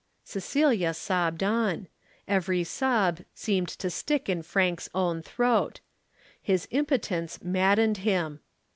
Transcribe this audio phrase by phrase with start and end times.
[0.23, 1.87] Cecilia sobbed on.
[2.27, 5.79] Every sob seemed to stick in Frank's own throat.
[6.41, 8.39] His impotence maddened him.